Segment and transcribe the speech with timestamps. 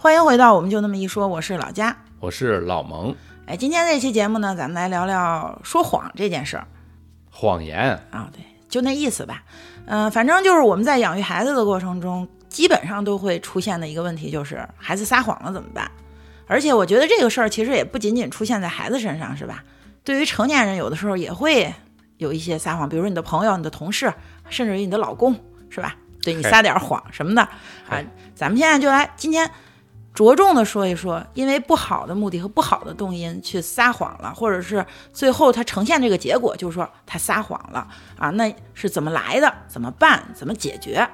[0.00, 3.12] 欢迎回到我们就那么一说，我是老佳，我是老蒙。
[3.46, 6.68] 哎，今天这期节目呢，咱们来聊聊说谎这件事儿。
[7.32, 9.42] 谎言啊，对，就那意思吧。
[9.86, 15.90] 嗯，反正就是我们在养育孩子的过程中，基本上都会出现的一个问题，就是孩子撒谎了怎么办？
[16.46, 19.64] 而且我觉得这个事儿其实也不仅仅出现在孩子身上，是吧？
[20.04, 21.74] 对于成年人，有的时候也会
[22.18, 24.14] 有一些撒谎，比如说你的朋友、你的同事，
[24.48, 25.34] 甚至于你的老公，
[25.68, 25.96] 是吧？
[26.22, 28.00] 对你撒点谎什么的啊。
[28.36, 29.50] 咱们现在就来今天。
[30.18, 37.86] 着重的说一说，因为不好的目的和不好的动因去撒谎了，或者是最后他呈现这个结果，就是说他撒谎了
[38.18, 39.54] 啊，那是怎么来的？
[39.68, 40.20] 怎么办？
[40.34, 41.08] 怎么解决？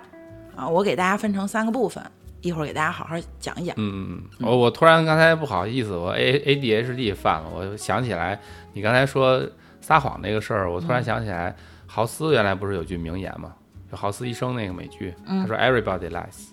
[0.57, 2.03] 啊，我给大家分成三个部分，
[2.41, 3.75] 一会儿给大家好好讲一讲。
[3.77, 8.41] 嗯嗯嗯，我我突然刚才不好意思，我 A A D H D 犯了，我想起来
[8.73, 9.47] 你刚才说
[9.83, 11.55] 撒谎那个事儿，我突然想起来，
[11.87, 13.53] 豪斯原来不是有句名言吗？
[13.93, 16.47] 就豪斯医生那个美剧，他说 Everybody lies，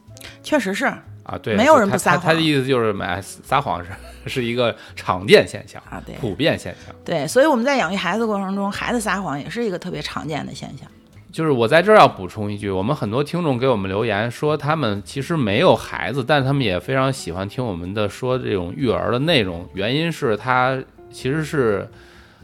[0.44, 0.92] 确实是。
[1.32, 2.22] 啊，对，没有人不撒谎。
[2.22, 3.90] 他的意思就是，买撒谎是
[4.28, 6.94] 是一个常见现象啊，对，普遍现象。
[7.06, 10.86] 对，所以我们在养育孩子过程中，孩子撒谎也是一个特别常见的现象。
[11.32, 19.66] 就是我在这儿要补充一句，我们很多听众给我们留言说，他们其实没有孩子，但他们也非常喜欢听我们的说这种育儿的内容。
[19.74, 20.78] 原因是他
[21.10, 21.90] 其实是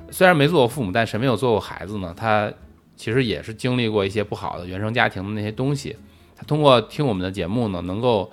[0.10, 2.14] 虽然没做过父母，但谁没有做过孩子呢？
[2.16, 2.50] 他
[2.96, 5.98] 其实也是经历过一些不好的原生家庭的那些东西。
[6.38, 8.32] 他通过听我们的节目呢，能够。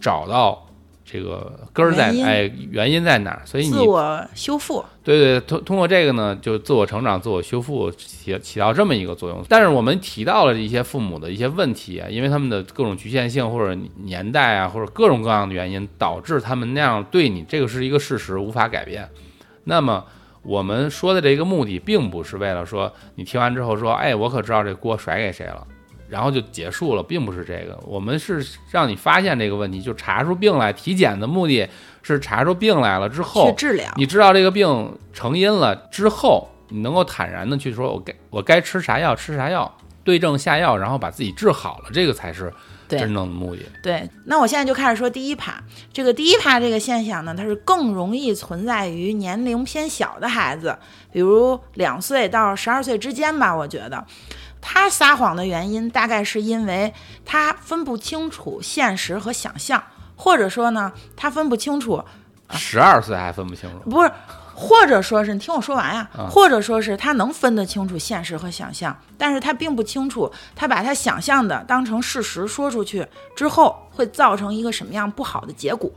[0.00, 0.66] 找到
[1.04, 3.42] 这个根儿在哎，原因在哪儿？
[3.44, 9.44] 所以你自我修复，对对，通通过这个呢，就自我成长、自我修复起起到这么一个作用。
[9.48, 19.08] 但是我们提到了一些父母的一些问题啊，因为他们的各种局限性或者年代啊，或者各种各样的原因，导致他们那样对你，这个是一个事实，无法改变。
[19.64, 20.04] 那么
[20.42, 25.66] 我们说的这个目的，并不是为了说你听完之后说，哎，我可知道这锅甩给谁了。
[26.10, 30.72] 然后就结束了，并不是这个，我们是让你发现这个问题，就查出病来。
[30.72, 31.68] 体检的目的
[32.02, 33.92] 是查出病来了之后去治疗。
[33.96, 39.72] 你知道这个病成因了之后，你能够坦然的去说，我该我该吃啥药吃啥药，
[40.02, 42.52] 对症下药，然后把自己治好了，这个才是
[42.88, 43.62] 真正的目的。
[43.82, 45.62] 对，那我现在就开始说第一趴。
[45.92, 50.76] 这个第一趴这个现象呢，它是更容易存在于年龄偏小的孩子，
[51.12, 54.04] 比如两岁到十二岁之间吧，我觉得。
[54.60, 56.92] 他撒谎的原因大概是因为
[57.24, 59.82] 他分不清楚现实和想象，
[60.16, 62.04] 或者说呢，他分不清楚。
[62.50, 63.90] 十二岁还分不清楚？
[63.90, 64.10] 不是。
[64.52, 75.90] 或者说是你听我说完呀，或者说是他能分得清楚现实和想象，但是他并不清楚，他把他想象的当成事实说出去之后，会造成一个什么样不好的结果，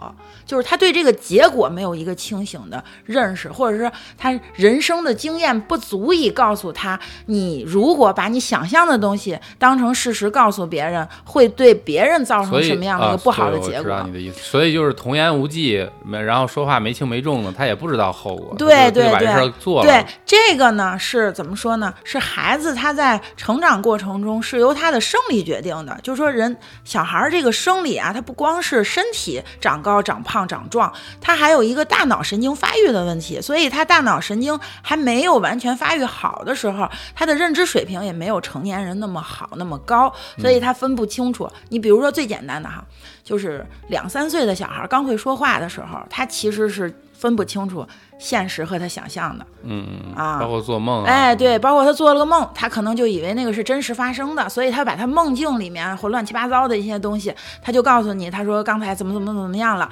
[0.45, 13.83] 就是他对这个结果没有一个清醒的认识，或者是他人生的经验不足以告诉他，你如果把你想象的东西当成事实告诉别人，会对别人造成什么样的一个不好的结果？
[13.83, 18.53] 知道你的意思，所以就是童言无忌，然后说话没轻没重的，他也不知道后果。
[18.57, 21.93] 对对对，对这个呢是怎么说呢？
[22.03, 25.97] 是孩子他在成长过程中是由他的生理决定的。
[26.03, 33.41] 就是说，人小孩这个生理啊，他不光是身体长高、长胖、长壮，他还有一个大脑神经发育的问题。
[33.41, 40.13] 所以，他大脑神经还没有完全发育好的时候，他的认知水平也没有成年人那么好、那么高。
[40.37, 41.49] 所以他分不清楚。
[41.69, 42.83] 你比如说最简单的哈，
[43.23, 46.93] 就是两三岁的小孩刚会说话的时候，他其实是。
[47.13, 47.87] 分不清楚
[48.17, 59.89] 现实和他想象的，嗯啊，包括做梦，哎，对，包括他做了个梦，他可能就以为那个是真实发生的，所以他把他梦境里面或乱七八糟的一些东西，他就告诉你，他说刚才怎么怎么怎么样了，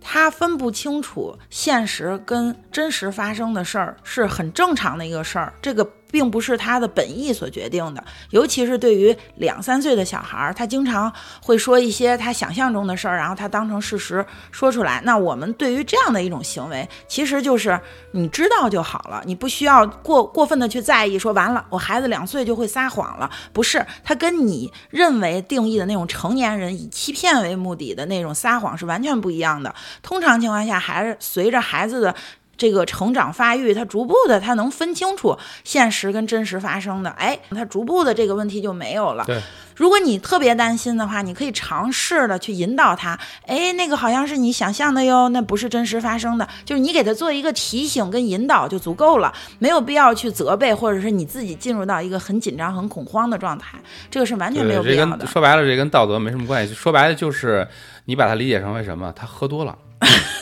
[0.00, 5.88] 他分不清楚现实跟真实发生的事儿是很正常的一个事儿，这个。
[6.12, 11.10] 并不是他的本意所决定的，尤其是对于两三岁的小孩儿，他经常
[11.42, 15.00] 会说一些他想象中的事儿，然后他当成事实说出来。
[15.06, 17.80] 那我们对于这样的一种行为，其实就是是
[18.10, 21.16] 你知道就好了，你不需要过过分的去在意。
[21.18, 29.72] 说完了，我孩子两岁就会撒谎了，不是他跟你认为定义的那种成年人以欺骗为目的的那种撒谎是完全不一样的。
[30.02, 32.14] 通常情况下，还是随着孩子的。
[32.56, 39.24] 这个成长发育，他逐步的，他能分清楚现实跟真实发生的，哎，他逐步的这个问题就没有了。
[39.24, 39.40] 对，
[39.74, 53.76] 如果你特别担心的话，你可以尝试的去引导他，哎，那个好像是你想象的哟，那不是真实发生的，就是你给他做一个提醒跟引导就足够了，没有必要去责备，或者是你自己进入到一个很紧张、很恐慌的状态，
[54.10, 55.26] 这个是完全没有必要的。
[55.26, 57.66] 说白了，这跟道德没什么关系，说白了就是
[58.04, 59.12] 你把它理解成为什么？
[59.16, 59.76] 他喝多了。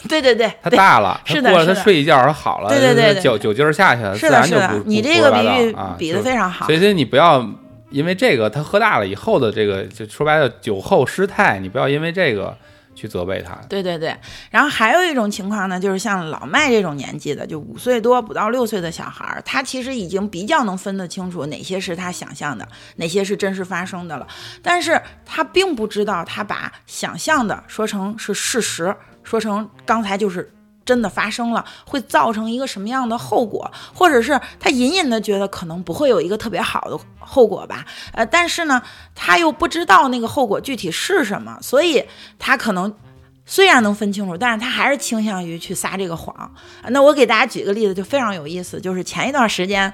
[0.09, 7.47] 对对对，他大了，是的，过了他睡一觉，他好了，对对对，酒酒劲儿下去了，自然就不你这个比喻比的非常好，所以你不要
[7.91, 12.57] 因为这个他喝大了以后的这个，就说白了酒后失态，你不要因为这个
[12.95, 13.55] 去责备他。
[13.69, 14.15] 对对对，
[14.51, 24.27] 然后还有一种情况呢，就是像老麦这种年纪的，就五岁多不到六岁的小孩儿，他其实已经比较能分得清楚哪些是他想象的，哪些是真实发生的了。
[24.63, 28.95] 但是他并不知道，他把想象的说成是事实，
[29.31, 30.53] 说成刚才就是。
[30.83, 38.83] 真的发生了，会造成一个什么样的后果，或者是他隐隐的觉得可能不会有一个特别好的后果吧，呃，但是呢，
[39.15, 42.05] 他又不知道那个后果具体是什么，所以
[42.41, 42.93] 他可能
[43.51, 46.53] 虽然能分清楚，但是他还是倾向于去撒这个谎。
[46.91, 49.93] 那我给大家举个例子，就非常有意思，就是前一段时间。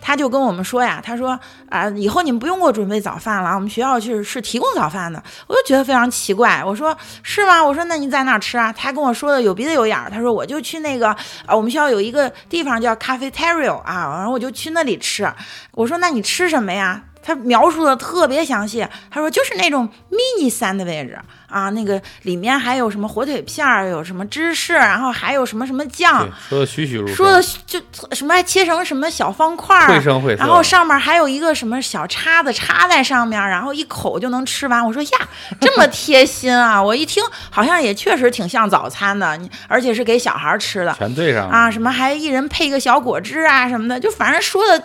[0.00, 1.38] 他就跟我们说呀，他说
[1.68, 5.20] 啊，以后你们不用给我准备早饭了，我们学校是是提供早饭的。
[5.48, 7.64] 我就觉得非常奇怪，我说是吗？
[7.64, 8.72] 我说那你在哪吃啊？
[8.72, 11.08] 他跟我说的有鼻子有眼儿，他说我就去那个
[11.44, 15.28] 啊，我们学校有一个地方叫 cafeteria 啊，然后我就去那里吃。
[15.72, 17.02] 我说那你吃什么呀？
[17.22, 21.14] 他描述的特别详细，他说就是那种 mini sandwich
[21.48, 27.80] 啊，那个里面还有什么火腿片儿，有什么芝士，然后还有什么什么酱，说的栩栩如生，说的就
[28.12, 34.84] 什么还切成什么小方块儿，绘声绘色，然后上面还有一个什么小叉子插在上面，然后一口就能吃完。
[34.84, 35.28] 我说呀，
[35.60, 36.80] 这么贴心啊！
[36.82, 39.38] 我一听好像也确实挺像早餐的，
[39.68, 44.82] 而且是给小孩吃的，全对上啊，什么还一人配个小果汁啊什么的，就反正说的。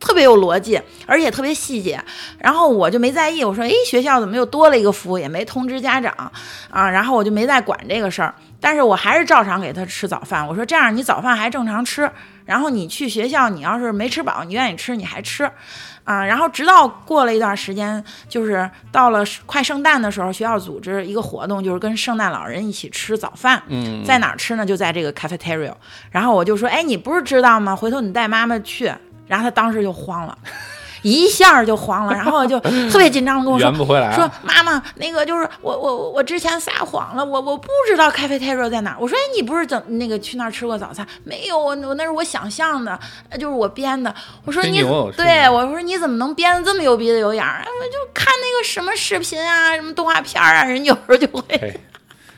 [0.00, 2.00] 特别有逻辑，而且特别细节，
[2.38, 3.44] 然后我就没在意。
[3.44, 6.12] 我说，诶，学校怎么又多了一个服务，也没通知家长
[6.70, 8.34] 啊，然后我就没再管这个事儿。
[8.60, 10.46] 但是我还是照常给他吃早饭。
[10.46, 12.10] 我说，这样你早饭还正常吃，
[12.44, 15.48] 然后你去学校，你要是没吃饱，你愿意吃你还吃
[16.02, 16.24] 啊。
[16.24, 23.62] 然后直到过了一段时间，就是到了快圣诞的时候，学校组织一个活动，就是跟圣诞老人一起吃早饭。
[23.68, 24.66] 嗯，在哪儿吃呢？
[24.66, 25.72] 就在这个 cafeteria。
[26.10, 27.76] 然后我就说，哎，你不是知道吗？
[27.76, 28.92] 回头你带妈妈去。
[29.28, 30.36] 然后他当时就慌了，
[31.02, 32.58] 一下就慌了，然后就
[32.90, 33.70] 特别紧张的跟我说
[34.16, 41.06] ：“说妈妈，那个就是我我我之前撒谎了，我我不知道咖啡泰热在哪。”我说：“哎，你不是怎那个去那儿吃过早餐？
[41.22, 42.98] 没有，我我那是我想象的，
[43.34, 44.12] 就是我编的。”
[44.44, 44.80] 我说：“你
[45.16, 47.60] 对我说你怎么能编的这么有鼻子有眼儿？
[47.60, 51.80] 我就看那个什么视频啊，什么动画片啊，人有时候就会。”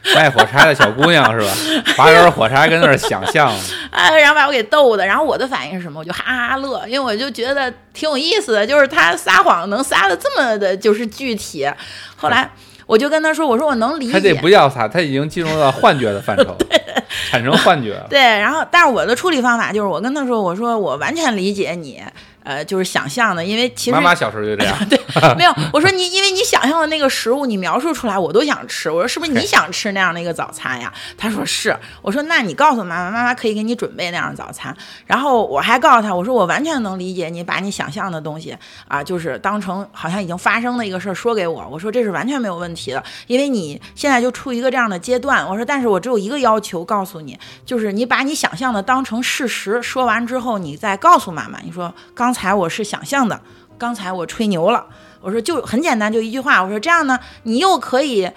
[0.15, 1.93] 卖火柴的小姑娘是吧？
[1.97, 3.53] 划根火柴跟那儿想象，
[3.93, 5.07] 哎，然后把我给逗的。
[5.07, 6.01] 然后我的反应是什么？
[6.01, 11.71] 我就哈哈乐，因为我就觉得挺有意思的，就是他撒谎能撒的这么的，就是具体。
[12.17, 12.51] 后来
[12.87, 16.57] 我就跟他说：“我说我能理解。”他这不叫撒，他已经进入到幻觉的范畴，
[17.31, 18.07] 产生幻觉了。
[18.09, 22.03] 对，然后但是我的处理方法就是我跟他说：“我说我完全理解你。”
[22.43, 24.77] 呃，就是想象的，因为其实妈妈小时候就这样。
[24.89, 24.99] 对，
[25.37, 28.91] 没有，我说你，因为你想象的那个食物，你描述出来，我都想吃。
[28.91, 30.93] 我说是不是你想吃那样的一个早餐呀？
[31.19, 31.77] 他说是。
[32.01, 34.75] 我说那你告诉妈妈，妈妈可以给你准备那样的早餐。
[35.07, 38.57] 然后我还告诉他，我说我完全能理解你把你想象的东西
[38.89, 41.69] 啊，就是当成好像已经发生的一个事儿说给我。
[41.71, 45.47] 我说这是完全没有问题的，因为你现在就处于一个这样的阶段。
[45.47, 52.30] 我说，但是我只有一个要求，告诉你，就是你把你想象的当成事实说完之后，你再告诉妈妈，你说刚。
[52.31, 53.41] 刚才我是想象的，
[53.77, 54.87] 刚才我吹牛了。
[55.21, 56.63] 我说就很简单，就一句话。
[56.63, 58.31] 我说这样呢，你又可以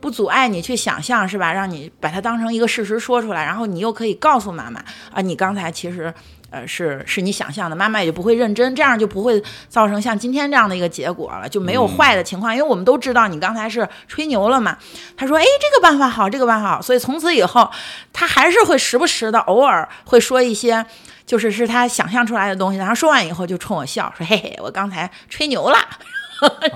[0.00, 1.52] 不阻碍你去想象，是吧？
[1.52, 4.80] 让你把它当成一个事实说出来，然后你又可以告诉妈妈
[5.12, 6.14] 啊，你刚才其实
[6.50, 12.54] 呃是是你想象的，妈妈也就不会认真，这样就不会造成像今天这样的一个结果了，就没有坏的情况。
[12.54, 14.78] 因为我们都知道你刚才是吹牛了嘛。
[15.16, 16.80] 他说，哎，这个办法好，这个办法好。
[16.80, 17.68] 所以从此以后，
[18.12, 20.86] 他还是会时不时的偶尔会说一些。
[21.30, 25.78] 就是是他想象出来的东西，然后说完以后就冲我笑，说：“嘿嘿，我刚才吹牛了。”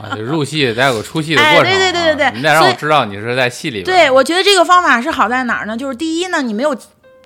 [0.00, 1.64] 啊，入戏得有出戏的过程。
[1.64, 3.84] 对对对对对，你得让我知道你是在戏里边。
[3.84, 5.76] 对，我觉得这个方法是好在哪儿呢？
[5.76, 6.76] 就是第一呢，你没有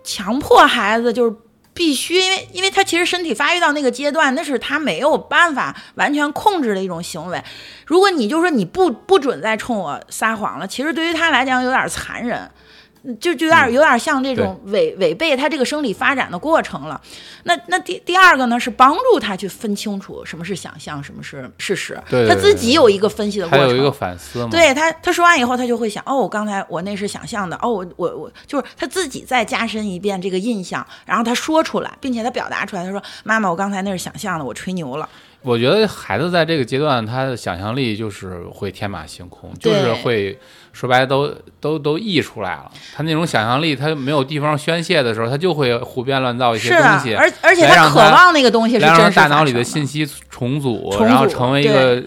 [0.02, 1.36] 强迫孩子，就是
[1.74, 7.44] 必须，因为因为他其实身体发育到那个阶段，那是他没有办法完全控制的一种行为。
[7.84, 12.50] 如果你就说你不不准再冲我撒谎了，其实对于他来讲有点残忍。
[13.16, 17.00] 就就有点有点像这种违违背他这个生理发展的过程了。
[17.44, 21.98] 那那第第二个呢，是帮助他去分清楚什么是想象，什么是事实。
[22.08, 24.46] 对，他自己有一个分析的过程，有一个反思。
[24.50, 27.56] 对他，他说完以后，他就会想：哦，我刚才我那是想象的。
[27.62, 32.84] 哦，我我我就是他自己再加深一遍这个印象，然后他说出来，并且他表达出来。
[32.84, 35.08] 他说：妈妈，我刚才那是想象的，我吹牛了。
[35.42, 40.36] 我觉得孩子在这个阶段，他的想象力就是会天马行空，就是会
[40.78, 42.70] 说白了都都都溢出来了。
[42.94, 47.16] 他那种想象力，他没有地方宣泄的时候，他就会胡编乱造一些东西。
[47.16, 52.00] 而而且他渴望那个东西是让大脑里的信息重组，然后成为一个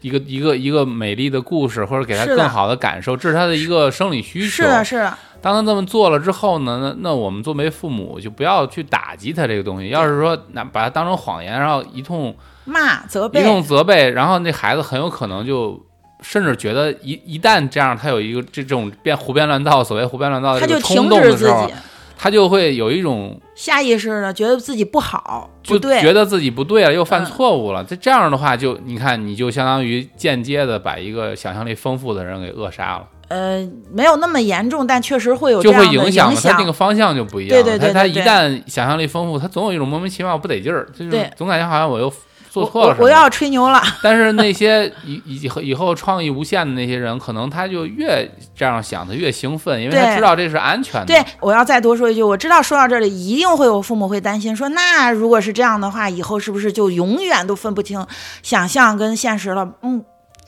[0.00, 4.46] 一个一个一个美丽的故事，或者给他更好的感受，这是他的一个生理需求。
[4.46, 5.18] 是的，是的。
[5.42, 9.90] 当他这么做了之后呢，那那我们作为父母就不要去打击他这个东西。
[9.90, 12.34] 要是说那把它当成谎言，然后一通。
[12.68, 15.80] 骂责备，一通责备，然后那孩子很有可能就
[16.28, 21.74] 甚至觉得一一旦这样，他有一个这种变胡编乱造，所谓胡编乱造的他就这个冲动的时候己，，
[22.18, 27.84] 他就会有一种下意识的觉得自己不好，就对，觉得自己不对了，又犯嗯错误了。
[27.84, 42.12] 这这样的话就，你看，你就相当于间接的把一个想象力丰富的人给扼杀了，呃，没有那么严重，但确实会有就会这样的影响了他响那个方向就不一样对对对他他一旦想象力丰富，他总有一种莫名其妙不得劲儿，就是总感觉好像我又
[42.56, 43.04] 做我错了什么。
[43.04, 51.06] 我我要吹牛了，但是那些以以后以后创意无限的那些人，可能他就越这样想，他越兴奋，因为他知道这是安全的。
[51.06, 58.06] 对，我要再多说一句，我知道说到这里，一定会有父母会担心说，那如果是这样的话，以后是不是就永远都分不清
[58.42, 59.72] 想象跟现实了？
[59.82, 60.04] 嗯。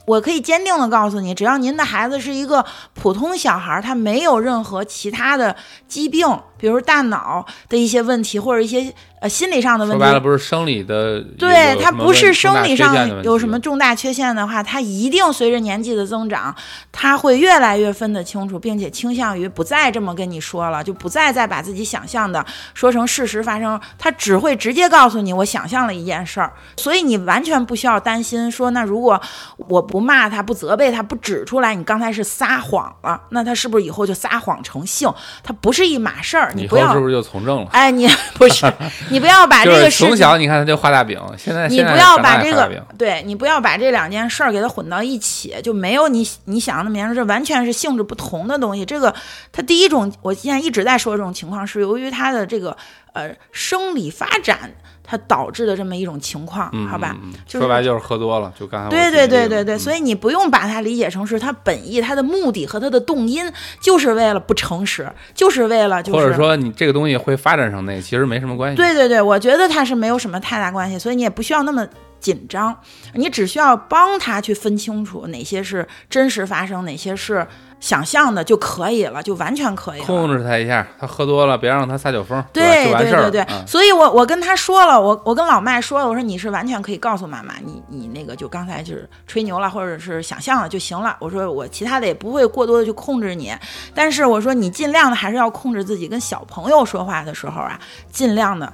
[0.06, 5.54] 我可以坚定的告诉你，只要您的孩子是一个普通小孩儿，他没有任何其他的
[5.86, 16.54] 疾病，比如大脑的一些问题或者一些呃心理上的问题，说白了，不是生理的，对他不是生理上有什么重大缺陷的话，他一定随着年纪的增长，
[16.92, 22.44] 他会越来越分得清楚，并且倾向于不再这么跟你说了，就不再再把自己想象的
[22.74, 29.20] 说成事实发生，他只会直接告诉你我想象了一件事儿，所以你完全不需要担心说，那如果
[29.56, 35.12] 我不骂他、不责备他、不指出来，你刚才是撒谎了，那他是不是以后就撒谎成性？
[35.42, 37.00] 他不是一码事儿，你不要以后是。
[37.00, 37.68] 不是就从政了？
[37.72, 38.66] 哎，你 不是，
[39.10, 48.84] 你不要把这个事情从小你看他就画大饼，现在现在你不要把这个对你不要把这两件事儿给它混到一起，就没有你你想的那么严重，这完全是性质不同的东西。
[48.84, 49.14] 这个
[49.52, 52.76] 它第一种，我现在一直在说这种情况，是由于它的这个
[53.12, 54.70] 呃生理发展
[55.10, 57.16] 它导致的这么一种情况，嗯，好吧？
[57.46, 63.50] 就是说白就是喝多了，就刚才对对对对对，嗯所以你不用把它理解成是他本意，他的目的和他的动因
[63.80, 68.76] 就是为了不诚实，就是为了就是或者说你这个东西会发展成那个，其实没什么关系。
[68.76, 71.86] 对对对，我觉得它是没有什么太大关系，所以你也不需要那么
[72.20, 72.76] 紧张，
[73.14, 77.46] 你只需要帮他去分清楚哪些是真实发生，哪些是
[77.80, 80.06] 想象的就可以了，就完全可以了。
[80.06, 82.88] 控制他一下，他喝多了，别让他撒酒疯，对。
[82.98, 91.16] 对对对，嗯所以我我跟他说了，我我跟老麦说了，我说你是完全可以告诉妈妈，你你那个就刚才就是吹牛了，或者是想象了就行了。
[91.20, 93.54] 我说我其他的也不会过多的去控制你，
[93.94, 97.78] 但是我说你尽量的还是要控制自己，跟小朋友说话的时候啊，
[98.10, 98.72] 尽量的，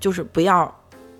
[0.00, 0.72] 就是不要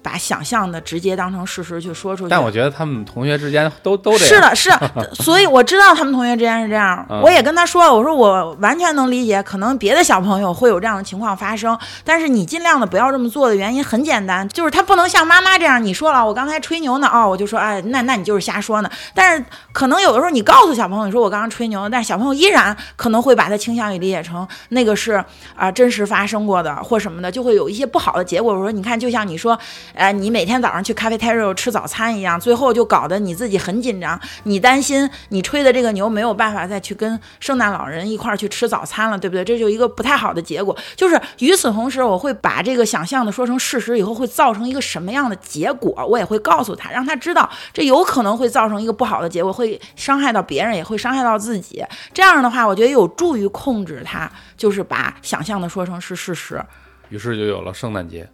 [0.06, 2.30] 把想象的直接当成事实去说出去。
[2.30, 4.28] 但我觉得他们同学之间都都这样。
[4.28, 18.90] 是的，是的， 所以我知道他们同学之间是这样，嗯我也跟他说了，我说我完全能理解，可能别的小朋友会有这样的情况发生，但是你尽量的不要这么做的原因很简单，就是他不能像妈妈这样，你说了，我刚才吹牛呢，哦，我就说，哎，那那你就是瞎说呢。
[19.12, 25.24] 但是可能有的时候你告诉小朋友，你说我刚刚吹牛，但是小朋友依然可能会把他倾向于理解成那个是
[25.56, 28.52] 啊、真实发生过的或什么的，就会有一些不好的结果。
[28.52, 29.58] 我说，你看，就像你说，
[29.96, 39.42] 哎，你每天早上去咖啡 Terrio 吃早餐一样，最后就搞得你自己很紧张，你担心你吹的这个牛没有办法再去跟圣诞老人一块儿去吃早餐了，对不对？
[39.42, 40.76] 这就一个不太好的结果。
[40.94, 51.82] 就是与此同时，我会把这个想象的说成事实以后，会造成一个什么样的结果，我也会告诉他，让他知道这有可能会造成一个不好的结果，会伤害到别人，也会伤害到自己。
[52.12, 56.62] 这样的话，我觉得有助于控制他，就是把想象的说成是事实。
[57.08, 58.28] 于是就有了圣诞节。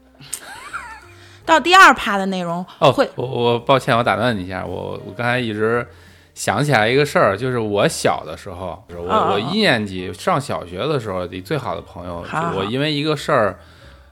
[1.44, 5.86] 到第二趴的内容哦会，我我抱歉，我打断你一下，我我刚才一直
[6.34, 13.58] 想起来一个事儿，就是我小的时候，我我一年级上小学的时候，的最好的朋友，好好就我因为一个事儿。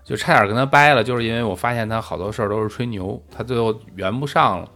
[0.02, 4.68] 就差点跟他掰了，就是因为我发现他好多事儿都是吹牛，他最后圆不上了。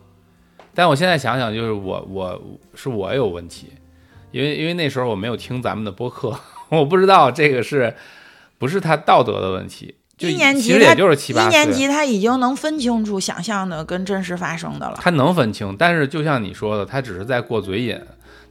[0.73, 2.41] 但我现在想想，就是我我
[2.75, 3.73] 是我有问题，
[4.31, 6.39] 因为因为那时候我没有听咱们的播客，
[6.71, 7.97] 我不知道这个是
[8.59, 9.97] 不是他道德的问题。
[10.17, 14.97] 就一年级他就是七八一岁，年级他已经能分清楚想象的跟真实发生的了。
[15.01, 17.99] 他能分清，但是就像你说的，他只是在过嘴瘾，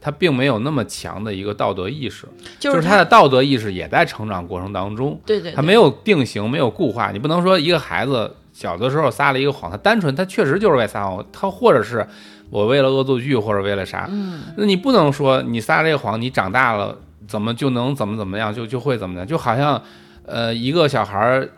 [0.00, 2.28] 他并没有那么强的一个道德意识，
[2.60, 7.10] 就是他的道德意识也在成长过程当中，对对，对他没有定型，没有固化。
[7.12, 12.06] 你不能说一个孩子小的时候撒了一个谎，他单纯他确实就是为撒谎，他或者是
[12.50, 19.82] 我为了恶作剧，或者为了啥，嗯，那你不能说你撒这个谎，你长大了怎么就能怎么怎么样，就就会怎么样，就好像
[20.26, 21.48] 呃一个小孩儿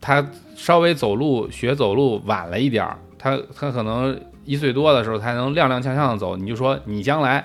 [0.00, 7.44] 他稍微走路学走路晚了一点儿，他他可能一岁多的时候才能踉踉跄跄的走，你就说你将来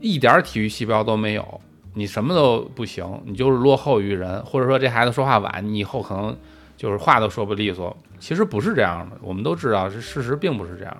[0.00, 1.60] 一点儿体育细胞都没有，
[1.94, 6.36] 你什么都不行，你就是落后于人，或者说这孩子说话晚，你以后可能
[6.76, 7.94] 就是话都说不利索。
[8.18, 10.96] 其实不是这样的，我们都知道，这事实并不是这样。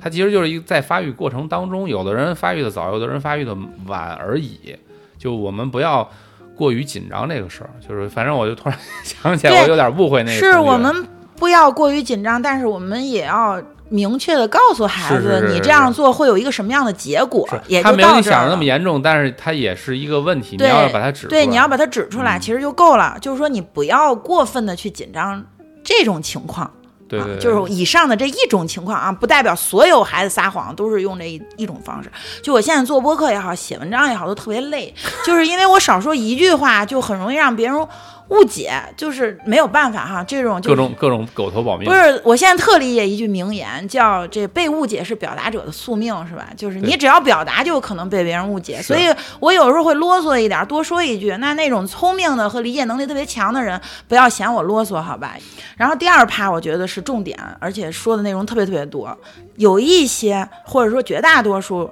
[0.00, 3.54] 他其实就是一个在发育过程当中，有的人发育的早，有的人发育的
[3.86, 4.74] 晚而已。
[5.18, 6.08] 就我们不要
[6.56, 10.38] 过于紧张这个事儿，就是反正我就突然 想起来，我有点误会那个。
[10.38, 21.30] 是我们不要过于紧张，但是我们也要明确的告诉孩子，是是是你这样做会有一个什么样的结果，也他就没有你想的那么严重，但是他也是一个问题，你要把它指出来。
[21.30, 23.16] 对，你要把它指出来，嗯其实就够了。
[23.20, 25.44] 就是说，你不要过分的去紧张
[25.84, 26.68] 这种情况。
[27.08, 32.10] 对对对，啊，就是以上的这一种情况啊，不代表所有孩子撒谎都是用这一一种方式。
[32.42, 34.92] 就我现在做播客也好，写文章也好，都特别累，
[35.24, 37.88] 就是因为我少说一句话，就很容易让别人
[38.28, 40.24] 误解，就是没有办法哈。
[40.24, 41.94] 这种就是各种各种狗头保命不。
[41.94, 46.48] 是，我现在特理解一句名言，叫“这被误解是表达者的宿命”，是吧？
[46.56, 48.82] 就是你只要表达，就有可能被别人误解。
[48.82, 51.36] 所以我有时候会啰嗦一点，多说一句。
[51.36, 55.36] 那那种聪明的和理解能力特别强的人，不要嫌我啰嗦，好吧？
[55.76, 59.16] 然后第二趴，我觉得是重点，而且说的内容特别特别多。
[59.56, 61.90] 有一些或者说绝大多数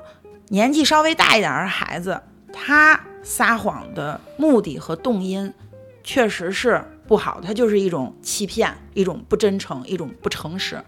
[0.49, 2.21] 年纪稍微大一点的孩子，
[2.53, 5.53] 他撒谎的目的和动因
[6.05, 10.81] 确实是不好的，它就是一种欺骗，一种不真诚，一种不诚实。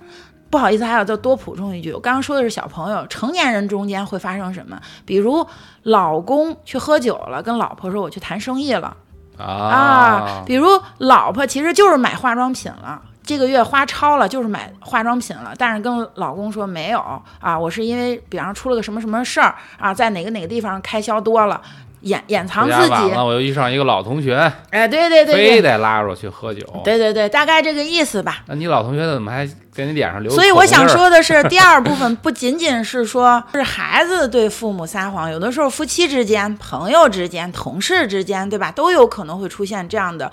[0.49, 4.80] 不好意思，还要再多补充一句，我刚刚说的是小朋友，成年人中间会发生什么？
[5.04, 5.44] 比如
[5.82, 8.96] 老公去喝酒了，跟老婆说我去谈生意了
[9.37, 10.68] 啊比如
[10.99, 13.02] 老婆其实就是买化妆品了。
[13.25, 17.00] 这个月花超了，就是买化妆品了，但是跟老公说没有
[17.40, 21.61] 啊，我是因为比方出了个什么什么事儿啊，在哪个哪个地方开销多了，
[22.00, 24.37] 掩掩藏自己，那，我又遇上一个老同学，
[24.71, 26.61] 哎，对对对非，得拉着我去喝酒。
[26.85, 28.43] 对对对，大概这个意思吧。
[28.47, 30.31] 那你老同学怎么还给你脸上留？
[30.33, 40.31] 所以我想，说的是， 第二部分不仅仅是说是孩子对父母撒谎，有的时候夫妻之间、朋友之间、同事之间，对吧，都有可能会出现这样的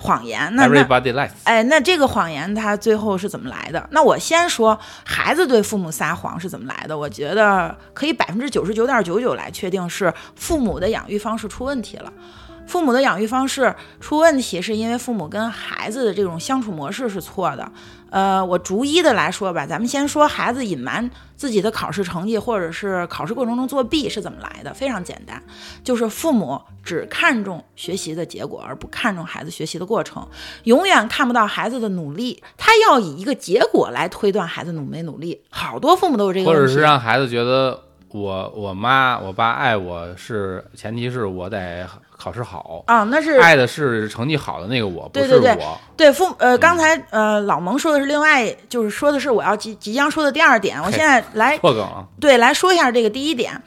[0.00, 0.50] 谎言。
[0.56, 1.30] 那那 everybody lies。
[1.44, 3.88] 哎，那这个谎言它最后是怎么来的？
[3.92, 6.96] 那我先说孩子对父母撒谎是怎么来的。
[6.96, 12.12] 我觉得可以百分之九十九点九九来确定是父母的养育方式出问题了。
[12.70, 17.72] 父母的养育方式出问题，是因为父母跟孩子的这种相处模式是错的。
[18.10, 24.72] 呃，我逐一的来说吧，咱们先说孩子隐瞒自己的考试成绩，或者是考试过程中作弊是怎么来的？
[24.72, 25.42] 非常简单，
[25.84, 30.26] 就是父母只看重学习的结果，而不看重孩子学习的过程，
[30.64, 35.42] 永远看不到孩子的努力，他要以一个结果来推断孩子努没努力。
[35.50, 41.88] 好多父母都有这个或，者是让孩子觉得我我妈我爸爱我是前提是我得
[42.20, 45.80] 考试好，啊，那是爱的是成绩好的那个我，不是对对对我。
[45.96, 50.78] 对父呃，刚才呃老蒙说的是另外，就是说的是我要即即将说的第二点。
[50.82, 53.62] 我现在来破梗啊，对来说一下这个第一点。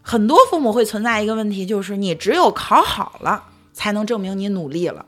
[0.00, 3.44] 很多父母会存在一个问题，就是你只有考好了，
[3.74, 5.04] 才能证明你努力了。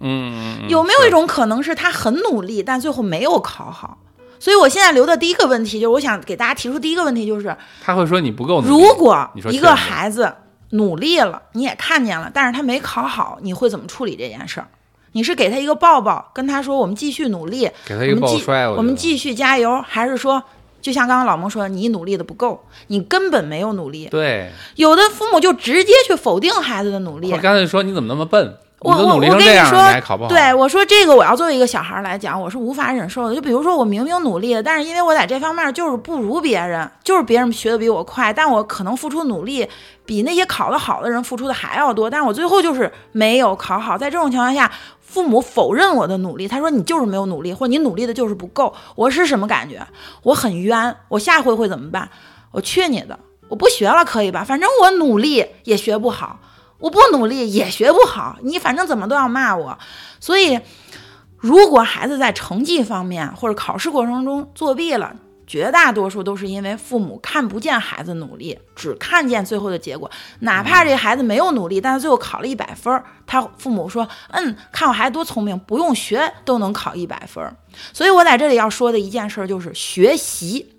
[0.00, 3.98] 嗯，有没有一种可能是他很努力，但最后没有考好？
[4.40, 8.68] 所以我现在留的第一个问题，就是我想给大家提出第一个问题，就是他会说你不够努力？
[8.68, 10.32] 如果一个孩子
[10.70, 14.68] 努力了，你也看见了，但是他没考好，你会怎么处理这件事儿？
[15.12, 20.42] 你是给他一个抱抱，跟他说我们继续努力，给他一个抱摔，我们继续加油，还是说，
[20.82, 24.06] 就像刚刚老蒙说，你努力的不够，你根本没有努力。
[24.10, 27.38] 对，有的父母就直接去否定孩子的努力我。
[27.38, 28.58] 刚才说你怎么那么笨？
[28.80, 30.28] 我我我跟你说？
[30.28, 33.34] 对，我说这个我要作为一个小孩儿来讲，我是无法忍受的。
[33.34, 39.68] 就比如说我明明努力了，但是因为我在这方面就是不如别人，就是别人学的比我快，但我可能付出努力
[40.06, 43.98] 比那些考得好的人付出的还要多，但是我最后就是没有考好。
[43.98, 48.72] 在这种情况下，父母否认我的努力，他说你就是没有努力，或者你努力的就是不够。
[48.94, 49.84] 我是什么感觉？
[50.22, 52.08] 我很冤，我下回会怎么办？
[52.52, 53.18] 我去你的！
[53.48, 54.44] 我不学了可以吧？
[54.44, 56.38] 反正我努力也学不好。
[56.78, 59.78] 我不努力也学不好，你反正怎么都要骂我，
[60.20, 60.60] 所以
[61.36, 65.14] 如果孩子在成绩方面或者考试过程中作弊了，
[65.46, 70.10] 绝大多数都是因为父母看不见孩子努力，只看见最后的结果。
[70.40, 77.42] 哪怕这孩子没有努力，但是最后考了一百分，他父母说：“嗯，看我孩子多聪明，不用学都能考一百分。”
[77.94, 80.74] 所以我在这里要说的一件事就是学习。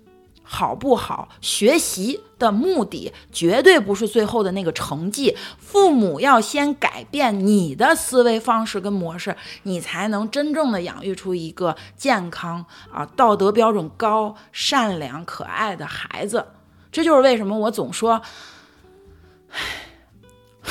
[0.52, 1.28] 好不好？
[1.40, 5.36] 学习的目的绝对不是最后的那个成绩。
[5.58, 16.44] 父母要先改变你的思维方式跟模式，你才能真正的养育出一个健康啊、道德标准高、善良、可爱的孩子。
[16.90, 18.20] 这就是为什么我总说，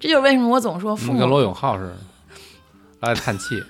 [0.00, 1.96] 这就是为什么我总说父母跟罗永浩似的，
[3.06, 3.62] 爱叹气。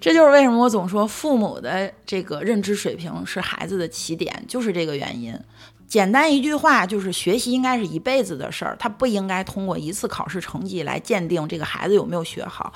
[0.00, 5.38] 这就是为什么我总说父母的这个认知水平是孩子的起点，就是这个原因。
[5.86, 12.72] 简单一句话就是，学习应该是一辈子的事儿，它不应该通过一次考试成绩来鉴定这个孩子有没有学好。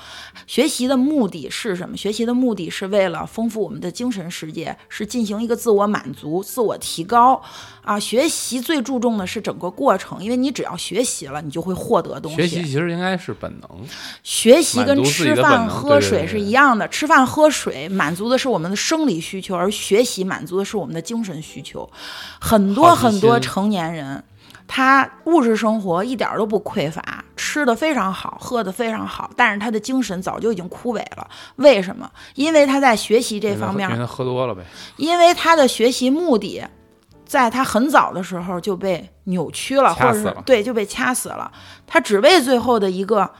[0.46, 1.96] 学习的目的是什么？
[1.96, 7.42] 学习的目的是为了丰富我们的精神世界，是进行一个自我满足、自我提高
[7.94, 8.00] 啊。
[8.00, 12.38] 学习最注重的是整个过程，因为你只要学习了，你就会获得东西。
[12.38, 13.68] 学习其实应该是本能，
[14.22, 21.88] 学习跟吃饭喝水是一样的，吃饭喝水满足的是我们的生理需求，而学习满足的是我们的精神需求。
[22.40, 24.22] 很多很多成年人，
[24.66, 31.28] 他物质生活一点儿都不匮乏，吃的非常好，喝的非常好，但是他的精神早就已经枯萎了。
[31.56, 32.10] 为什么？
[32.34, 34.62] 因为他在学习这方面因为他喝多了呗。
[34.96, 36.62] 因为他的学习目的，
[37.30, 41.48] 在他很早的时候就被扭曲了，或者对就被掐死了。
[41.86, 43.30] 他只为最后的一个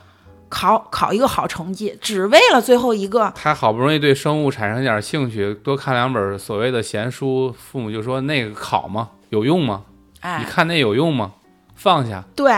[0.49, 9.09] 考考一个好成绩，只为了最后一个他好不容易对生物产生一点兴趣，多看两本所谓的闲书，父母就说那个考吗？
[9.31, 9.83] 有用吗？
[10.23, 11.33] 你哎，看那有用吗？
[11.75, 12.55] 放下，对。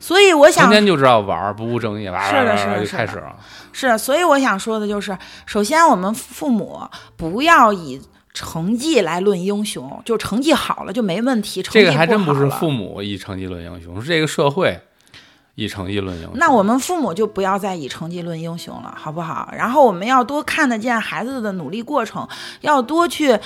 [0.00, 3.36] 所以我想天天就知道玩，不务正业，哇是的哇哇哇是的的就是开始了。
[3.70, 5.16] 是，所以我想说的就是，
[5.46, 6.80] 首先我们父母
[7.16, 8.02] 不要以
[8.34, 14.80] 成绩来论英雄，就成绩好了就没问题，成绩这个还真不是父母以成绩论英雄，是这个社会
[15.54, 16.32] 以成绩论英雄。
[16.36, 19.52] 那我们父母就不要再以成绩论英雄了，好不好？
[19.54, 22.26] 然后我们要多看得见孩子的努力过程，
[22.62, 23.38] 要多去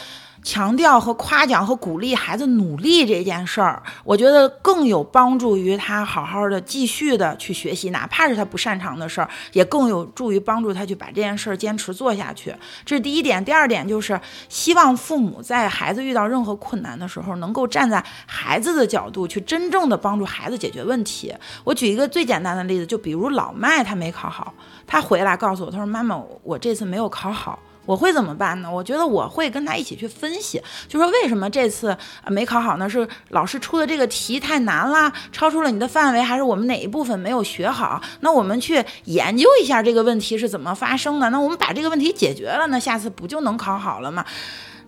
[0.46, 3.82] 强调和夸奖和鼓励孩子努力这件事儿。
[4.04, 12.54] 我觉得更有帮助于他好好的继续的去学习，哪怕是他不擅长的事儿，也更有助于帮助他去把这件事儿坚持做下去。
[12.84, 13.44] 这是第一点。
[13.44, 21.34] 第二点就是希望父母在孩子遇到任何困难的时候，能够站在孩子的角度去真正的帮助孩子解决问题。
[21.64, 24.54] 我举一个最简单的例子，就比如老麦他没考好，
[24.86, 28.70] 他回来告诉我，他说：“妈妈，我这次没有考好。”我会怎么办呢？
[28.70, 31.96] 我觉得我会跟他一起去分析，就说为什么这次
[32.26, 32.86] 没考好呢？
[32.86, 38.02] 是老师出的这个题太难啦，超出了你的范围，还是我们哪一部分没有学好？
[38.20, 41.30] 那我们去研究一下这个问题是怎么发生的。
[41.30, 44.24] 那我们把这个问题解决了，那下次不就能考好了吗？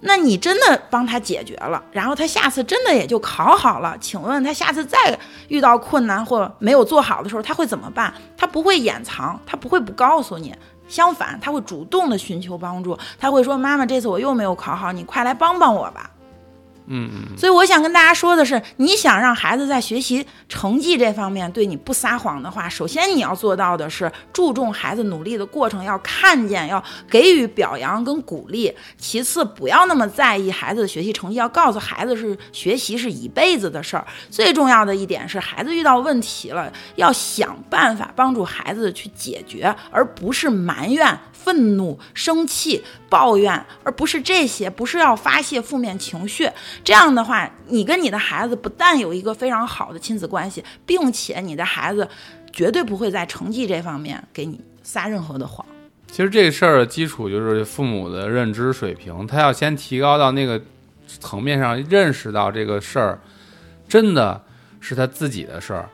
[0.00, 3.96] 那你真的帮他解决了，然后他下次真的也就考好了。
[4.00, 8.14] 请问他下次再遇到困难或没有做好的时候，他会怎么办？
[8.36, 10.54] 他不会掩藏，他不会不告诉你。
[10.88, 16.10] 相反，他会主动的寻求帮助，他会说：“妈妈，这次我又没有考好，你快来帮帮我吧。”
[16.88, 28.74] 嗯嗯，所以我想跟大家说的是，你想让孩子在学习成绩这方面对你不撒谎的话，首先你要做到的是注重孩子努力的过程，要看见，要给予表扬跟鼓励。
[28.96, 34.06] 其次，不要那么在意孩子的学习成绩，要告诉孩子是学习是一辈子的事儿。
[34.30, 41.18] 最重要的一点是，孩子遇到问题了，要想办法帮助孩子去解决，而不是埋怨。
[41.44, 46.50] 愤怒、生气、抱怨，而不是这些，不是要发泄负面情绪。
[46.82, 52.06] 这样的话，你跟你的孩子不但有一个非常好的亲子关系，并且你的孩子
[52.52, 55.64] 绝对不会在成绩这方面给你撒任何的谎。
[56.10, 60.60] 其实这个事儿的基础就是父母的认知水平，他要先提高到那个
[61.06, 63.18] 层面上，认识到这个事儿
[63.88, 64.42] 真的
[64.80, 65.88] 是他自己的事儿，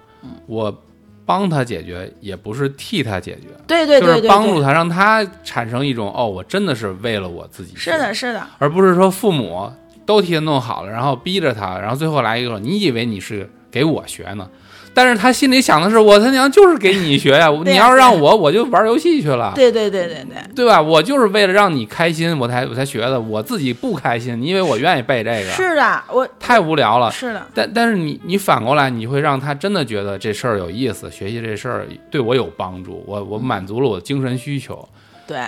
[0.47, 0.83] 我
[1.27, 3.49] 帮他解决，也不是替他解决。
[3.67, 7.75] 对对对对就是帮助，他，让他产生一种哦，我真的是为了我自己。
[7.77, 9.71] 是的，，是的，而不是说父母
[10.05, 14.49] 都替他弄好了，然后逼着他，然后最后来一个，你以为你是给我学呢？
[14.95, 17.49] 但是他心里想的是，我他娘就是给你学呀！
[17.65, 20.81] 对你要是让我，我就玩游戏去了，对对对对对，对吧？
[20.81, 25.51] 我就是为了让你开心，我才我才学的，我自己不开心，你以为我愿意背这个？
[25.51, 27.11] 是的，我太无聊了。
[27.11, 34.89] 是的，但但是你你反过来，你会让他真的觉得这事儿有意思，学习这事儿对我有帮助，我我满足了我的精神需求。
[35.27, 35.39] 对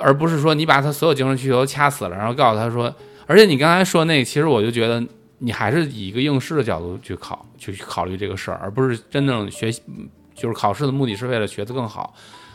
[0.00, 2.94] 而不是说你把他所有精神需求都掐死了，然后告诉他说，
[3.26, 5.02] 而且你刚才说那个，其实我就觉得
[5.38, 9.82] 你还是以一个应试的角度去考，去考虑这个事儿，而不是真正学习，
[10.34, 12.14] 就是考试的目的是为了学得更好，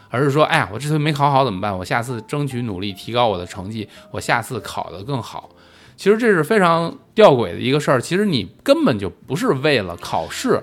[0.09, 1.77] 而是说，哎呀，我这次没考好怎么办？
[1.77, 5.49] 我下次争取努力提高我的成绩，我下次考得更好。
[5.95, 10.61] 其实这是非常吊诡的一个事儿，其实你根本就不是为了考试，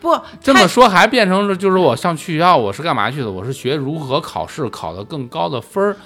[0.00, 3.30] 不这么说还变成了就是我上去学校我是干嘛去的？
[3.30, 5.96] 我是学如何考试，考得更高的分儿。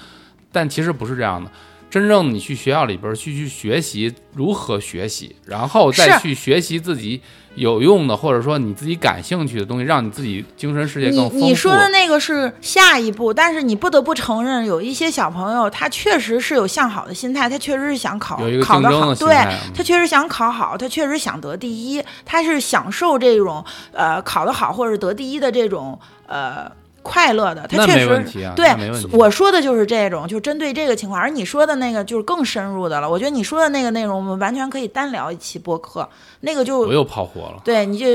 [0.52, 1.50] 但其实不是这样的，
[1.90, 7.20] 真正你去学校里边儿去去学习如何学习，然后再去学习自己
[7.54, 11.46] 有用的或者说你自己感兴趣的东西，让你自己精神世界更丰富。
[11.46, 19.34] 你说的那个是下一步，但是你不得不承认，有一些小朋友他确实是有向好的心态，他确实是想考考得好，对
[19.74, 26.70] 他确实想考好，他确实想得第一，他是享受这种呃考得好或者得第一的这种呃。
[27.02, 28.24] 快乐的，他确实。
[28.54, 28.68] 对。
[29.12, 33.08] 我说的就是这种，就针对这个情况，而你说的那个就是更深入的了。
[33.08, 36.08] 我觉得你说的那个内容，我们完全可以单聊一期播客，
[36.40, 38.06] 那个就我又跑活了对，你就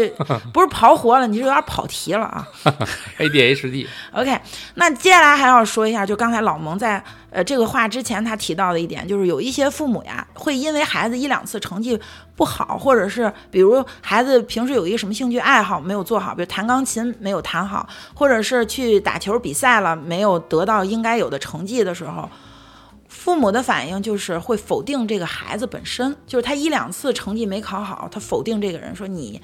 [0.54, 2.48] 不是跑活了，你是有点跑题了啊。
[3.18, 3.88] ADHD。
[4.14, 4.40] OK，
[4.76, 7.04] 那接下来还要说一下，就刚才老蒙在
[7.36, 12.00] 呃这个话之前他提到的一点，就是有一些父母呀，会因为孩子一两次成绩
[12.36, 22.30] 不好，或者是比如孩子平时有一个什么兴趣爱好没有做好，比如弹钢琴没有弹好，或者是去打球比赛了没有得到应该有的成绩的时候。
[23.08, 29.42] 父母的反应就是会否定这个孩子本身，就是他一两次成绩没考好，他否定这个人，说你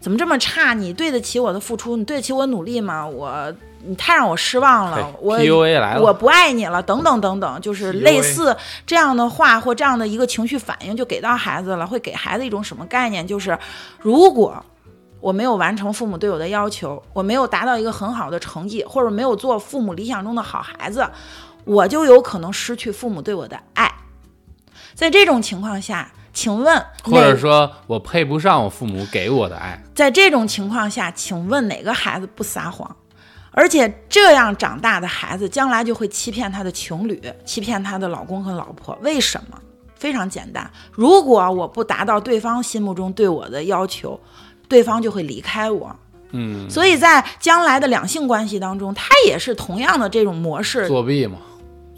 [0.00, 0.72] 怎么这么差？
[0.74, 1.96] 你对得起我的付出？
[1.96, 3.06] 你对得起我努力吗？
[3.06, 3.52] 我
[3.84, 5.38] 你太让我失望了，我
[5.78, 13.26] 了，我不爱你了，等等等等，就是类似这样的话或这样的一个情绪反应就给到孩子了，会给孩子一种什么概念？
[13.26, 13.58] 就是
[13.98, 14.62] 如果
[15.20, 21.06] 我没有完成父母对我的要求，我没有达到一个很好的成绩，或者没有做父母理想中的好孩子，
[21.64, 23.90] 我就有可能失去父母对我的爱。
[24.94, 29.82] 在这种情况下，请问或者说我配不上我父母给我的爱。
[29.94, 32.96] 在这种情况下，请问哪个孩子不撒谎？
[33.52, 38.96] 而且这样长大的孩子，将来就会欺骗他的情侣，欺骗他的老公和老婆。
[39.02, 39.58] 为什么？
[39.96, 44.18] 非常简单，如果我不达到对方心目中对我的要求，
[44.66, 45.94] 对方就会离开我。
[46.30, 50.88] 嗯，所以在将来的两性关系当中，他也是同样的这种模式。
[50.88, 51.36] 作弊嘛，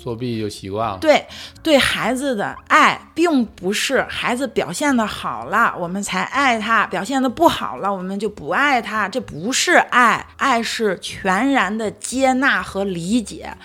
[0.03, 0.99] 作弊就习惯了。
[0.99, 1.25] 对
[1.62, 9.09] 对孩子的爱，并不是孩子表现的好了，我们才爱他；表现的不好了，我们就不爱他。
[9.09, 13.57] 这不是爱，爱是全然的接纳和理解，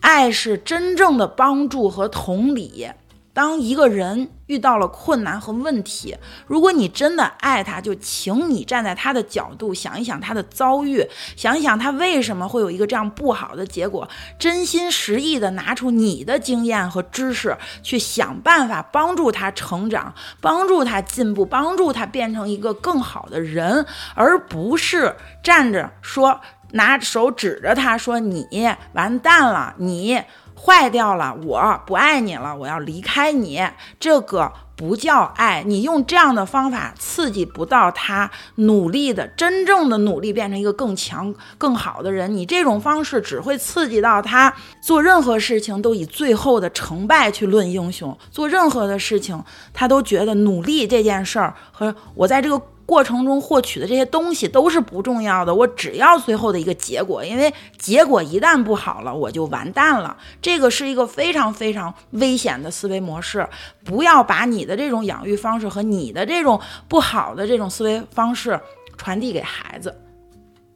[0.00, 2.88] 爱是真正的帮助和同理。
[3.36, 28.46] 当一个人遇到了困难和问题，如果你真的爱他，就请你站在他的角度想一想他的遭遇，想一想他为什么会有一个这样不好的结果，真心实意的拿出你的经验和知识，去想办法帮助他成长，帮助他进步，帮助他变成一个更好的人，而不是站着说拿手指着他说你
[28.94, 30.22] 完蛋了，你。
[30.58, 33.62] 坏掉了，我不爱你了，我要离开你，
[34.00, 35.62] 这个不叫爱。
[35.64, 42.34] 你用这样的方法刺激不到他努力的真正的努力，变成一个更强、更好的人。
[42.34, 49.42] 你这种方式只会刺激到他做任何事情都以最后的成败去论英雄，做任何的事情
[49.72, 52.60] 他都觉得努力这件事儿和我在这个。
[52.86, 60.16] 过程中获取的这些东西都是不重要的，我只要最后的一个结果，因为结果一旦不好了，我就完蛋了。
[60.40, 63.44] 这个是一个非常非常危险的思维模式，
[63.84, 68.58] 不要把你的这种养育方式和你的这种不好的这种思维方式
[68.96, 69.92] 传递给孩子。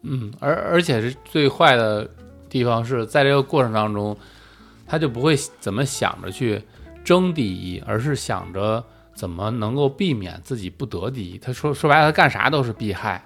[0.02, 2.10] 嗯，而而且是最坏的
[2.48, 4.16] 地方是在这个过程当中，
[4.84, 6.60] 他就不会怎么想着去
[7.04, 8.84] 争第一，而是想着。
[9.14, 11.38] 怎么能够避免自己不得第一？
[11.38, 13.22] 他说说白了，他干啥都是避害，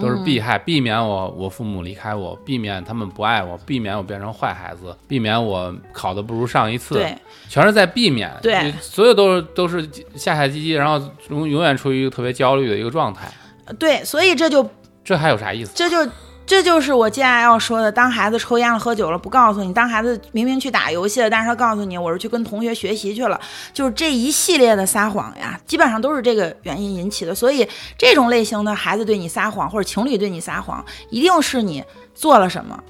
[0.00, 7.16] 都是避害，避免我我父母离开我，避免他们不爱我，避免我变成坏孩子，避免我考的不如上一次，对，
[7.48, 8.30] 全是在避免。
[8.42, 9.82] 对，所有都是都是
[10.14, 13.30] 下下唧唧，然后永永远处于一个特别焦虑的一个状态。
[13.78, 14.68] 对，所以这就
[15.02, 15.72] 这还有啥意思？
[15.74, 16.10] 这就。
[16.48, 17.92] 这就是我接下来要说的。
[17.92, 23.38] 当孩子抽烟了、喝酒了，不告诉你；当孩子明明去打游戏了，但是他告诉你我是去跟同学学习去了，
[23.74, 27.34] 就是这一系列的撒谎呀，基本上都是这个原因引起的。
[27.34, 31.84] 所以这种类型的孩子对你撒谎，或者情侣对你撒谎，一定是你
[32.14, 32.82] 做了什么。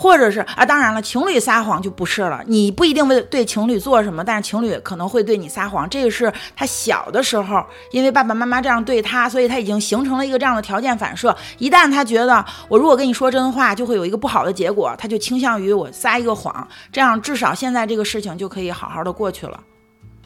[0.00, 2.40] 或者是啊，当然了，情侣撒谎就不是了。
[2.46, 5.90] 你不一定为对情侣做什么，但是情侣可能会对你撒谎。
[5.90, 11.36] 这个是他小的时候，因为爸爸妈妈这样对他，所以他已经形成了一个这样的条件反射。
[11.58, 19.60] 一旦他觉得我如果跟你说真话，就会有一个不好的结果，他就倾向于我撒一个谎，这样至少现在这个事情就可以好好的过去了。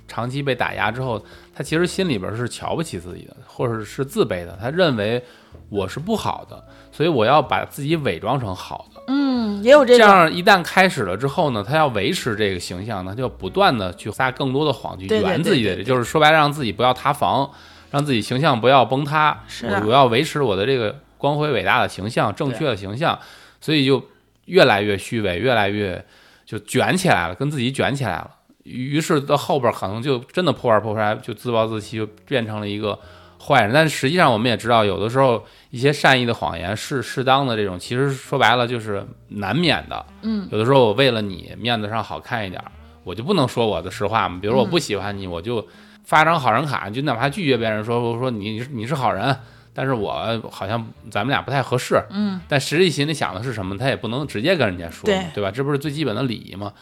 [0.07, 1.25] 长期被打压之后，
[1.57, 4.59] 他其实心里边是瞧不起自己的，或者是自卑的。
[4.61, 5.25] 他认为
[5.73, 9.01] 我是不好的，所以我要把自己伪装成好的。
[9.09, 17.51] 嗯，也有这这样一旦开始了之后呢，他要维持这个形象，他就不断的去撒更多的谎，去圆自己的，就是说白了，让自己不要塌房，
[17.91, 19.43] 让自己形象不要崩塌。
[19.49, 23.19] 是我我要维持我的这个光辉伟大的形象，正确的形象，
[23.59, 24.05] 所以就
[24.45, 26.05] 越来越虚伪，越来越
[26.45, 28.31] 就卷起来了，跟自己卷起来了。
[28.65, 32.99] 于是到后边可能就真的破罐破摔，就自暴自弃，就变成了一个
[33.43, 33.73] 坏人。
[33.73, 40.07] 但实际上我们也知道，有的时候一些善意的谎言是适当的这种，其实说白了就是难免的。
[40.23, 42.63] 嗯，有的时候我为了你面子上好看一点，
[43.05, 44.39] 我就不能说我的实话嘛。
[44.41, 45.67] 比如我不喜欢你，我就
[46.05, 49.37] 发张好人卡，就哪怕拒绝别人说我说你你是好人，
[49.75, 55.51] 但是我好像咱们俩不太合适，嗯，但实际心里想的是什么，他也不能直接跟人家说，对对吧？
[55.51, 56.73] 这不是最基本的礼仪吗？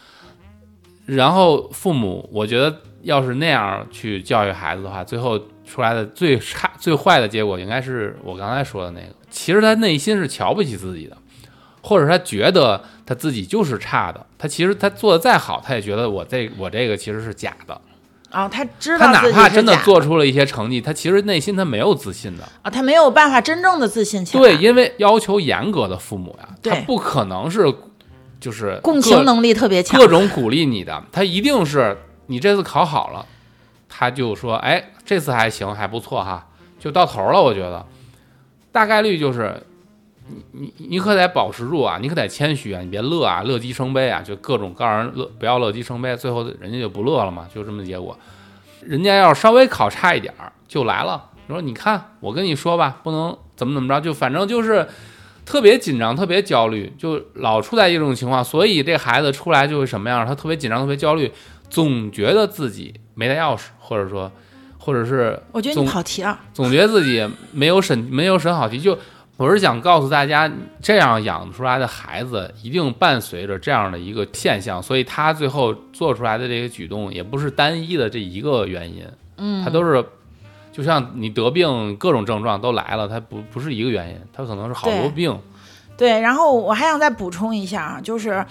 [1.05, 5.39] 然后父母，我觉得要是那样去教育孩子的话，最后
[5.71, 9.07] 出来的最差、最坏的结果，应该是我刚才说的那个。
[9.29, 11.15] 其实他内心是瞧不起自己的，
[11.81, 14.25] 或者他觉得他自己就是差的。
[14.37, 17.79] 他其实他做的再好，他也觉得我这我这个其实是假的。
[18.31, 22.43] 啊，他知道他哪怕真的做出了一些成绩，他其实内心他没有自信的。
[22.61, 27.73] 啊，他没有办法真正的自信起来，对，因为要求严格的父母呀，他不可能是
[28.39, 33.25] 就是共情能力特别强各，种鼓励你的，他一定是你这次考好了，
[33.89, 36.47] 他就说，哎，这次还行，还不错哈，
[36.79, 37.41] 就到头了。
[37.41, 37.85] 我觉得
[38.71, 39.61] 大概率就是
[40.29, 48.17] 你你你可得保持住啊，你可得谦虚啊，你别乐啊，乐极生悲啊，就各种告诉人乐，不要乐极生悲，最后人家就不乐了嘛，就这么结果。
[48.79, 54.87] 人家要稍微考差一点儿就来了，你说你看我跟你说吧，不能怎么怎么着，就反正就是
[55.45, 60.25] 特别紧张、特别焦虑，就老处在一种情况，所以这孩子出来就会什么样？
[60.25, 61.29] 他特别紧张、特别焦虑，
[61.69, 64.31] 总觉得自己没带钥匙，或者说，
[64.81, 68.79] 或者是我觉得你跑题了，总觉得自己没有审没有审好题。
[68.79, 68.97] 就
[69.37, 79.05] 我是想告诉大家，这样养出来的孩子一定伴随着这样的一个现象，所以他最后做出来的这个举动也不是单一的这一个原因，
[79.37, 80.03] 嗯，他都是。
[80.73, 85.37] 就像你得病，各种症状都来了，它不不是一个原因，它可能是好多病。
[85.97, 88.45] 对，然后我还想再补充一下啊，就是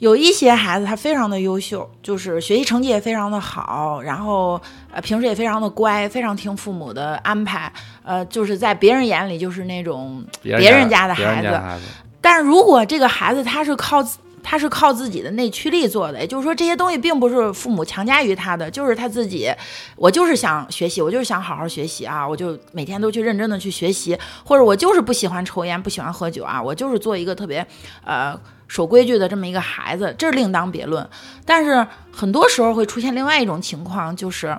[0.00, 4.60] 有一些孩子他非常的优秀，就是学习成绩也非常的好，然后
[4.90, 7.70] 呃平时也非常的乖，非常听父母的安排，
[8.02, 11.84] 呃，就是在别人眼里就是那种别别人家家的孩子。
[12.20, 14.02] 但是如果这个孩子他是靠
[14.42, 19.52] 他是靠自己的内驱力做的，也就是说这些东西并不是父母强加于他的，就是他自己，
[19.96, 27.66] 我就是想学习，我就是想好好学习啊，我就每天都去认真的去学习，或者我就是不喜欢抽烟，不喜欢喝酒啊，我就是做一个特别
[28.02, 28.34] 呃
[28.70, 31.04] 守规矩的这么一个孩子，这是另当别论。
[31.44, 34.56] 但是很多时候会出现另外一种情况，就是。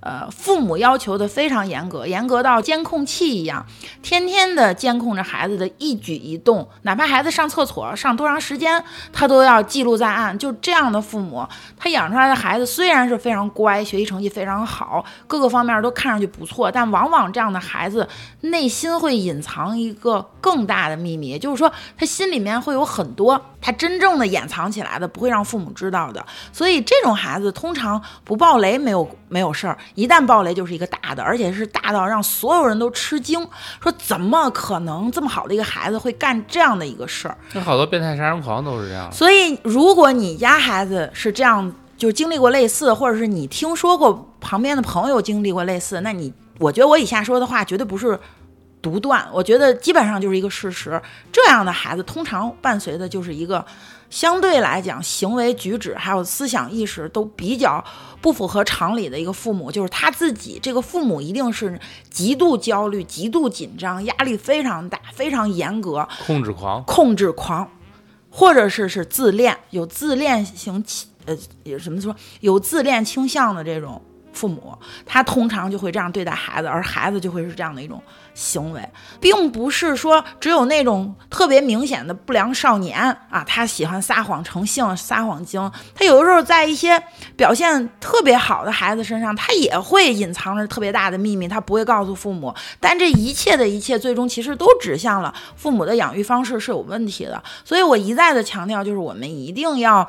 [0.00, 3.66] 呃，父母要求的非常严格，严格到监控器一样，
[4.00, 8.82] 天天的监控着孩子的一举一动，哪怕孩子上厕所上多长时间，
[9.12, 10.38] 他都要记录在案。
[10.38, 18.08] 就这样的父母，他养出来的孩子虽然是非常乖，学习成绩非常好，各个方面都看上去不错，但往往这样的孩子
[18.42, 26.24] 内心会隐藏一个更大的秘密，也就是说，他心里面会有很多他真正的掩藏起来的，不会让父母知道的。
[26.52, 33.46] 所以这种孩子通常不爆雷没有没有事儿，一旦爆雷就是一个大的，而且是大到让所有人都吃惊，
[33.82, 37.36] 说怎么可能这么好的一个孩子会干这样的一个事儿？
[37.52, 39.10] 那好多变态杀人狂都是这样。
[39.12, 48.18] 所以如果你家孩子是这样，就经历过类似，或者是你听说过旁边的朋友经历过类似，那你我觉得我以下说的话绝对不是。
[48.80, 51.02] 独断，我觉得基本上就是一个事实。
[51.32, 53.62] 这样的孩子通常伴随的就是一个
[54.10, 57.84] 相对来讲行为举止还有思想意识都比较
[58.20, 61.78] 不符合常理的一个父母，就是他自己这个父母一定是
[62.10, 67.70] 极度焦虑、极度紧张、压力非常大、非常严格、控制狂，控制狂，
[68.30, 74.02] 或者是是自恋，有自恋型倾呃有什么说有自恋倾向的这种
[74.38, 74.72] 父母，
[75.04, 78.00] 他通常就会这样对待孩子，而孩子就会是这样的一种
[78.34, 78.80] 行为，
[79.20, 82.96] 并不是说只有那种特别明显的不良少年
[83.30, 87.02] 啊，他喜欢撒谎成性、撒谎精，他有的时候在一些
[87.36, 92.54] 表现特别好的孩子身上，他也会隐藏着特别大的秘密，他不会告诉父母。
[92.78, 97.42] 但这一切的一切，最终其实都指向了父母的养育方式是有问题的。
[97.64, 100.08] 所以我一再的强调，就是我们一定要。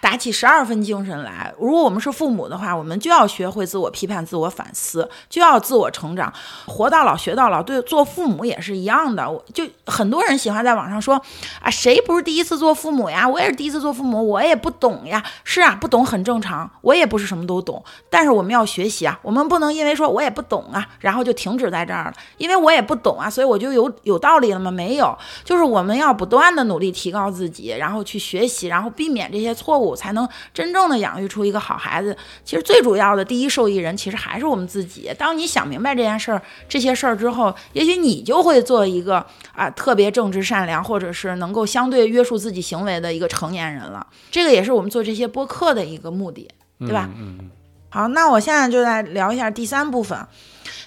[0.00, 1.52] 打起十二分精神来。
[1.58, 6.32] 如果我们是父母的话，我们就要学会自我批判、自我反思，就要自我成长，
[6.66, 7.62] 活到老学到老。
[7.62, 9.26] 对，做父母也是一样的。
[9.52, 11.20] 就很多人喜欢在网上说
[11.60, 13.26] 啊，谁不是第一次做父母呀？
[13.26, 15.24] 我也是第一次做父母，我也不懂呀。
[15.42, 17.82] 是啊，不懂很正常，我也不是什么都懂。
[18.10, 22.12] 但是我们要学习啊，我们不能因为说我也不懂啊，然后就停止在这儿了。
[22.36, 24.70] 因为我也不懂啊，所以我就有有道理了吗？
[24.70, 29.95] 没有，就是我们要不断的努力提高自己，然后去学习，然后避免这些错误。
[29.96, 32.16] 才能真正的养育出一个好孩子。
[32.44, 35.10] 其实最主要的第一受益人，其实还是我们自己。
[35.18, 44.06] 当你想明白这件事儿、这些事儿之后，也许你就会做一个啊特别正直善良，或者是能够相对约束自己行为的一个成年人了。
[44.30, 46.46] 这个也是我们做这些播客的一个目的，
[46.78, 47.08] 对吧？
[47.16, 47.50] 嗯嗯
[47.88, 50.18] 好，那我现在就来聊一下第三部分。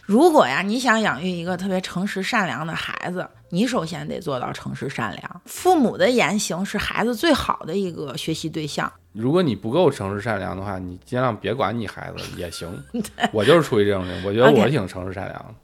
[0.06, 5.42] 如果呀，你想养育一个特别诚实善良的孩子，你首先得做到诚实善良。
[5.46, 8.92] 父母的言行是孩子最好的一个学习对象。
[9.14, 12.72] 如果你不够诚实善良的话，你尽量别管你孩子也行。
[13.34, 15.56] 我就是处于这种人，我觉得我挺诚实善良的。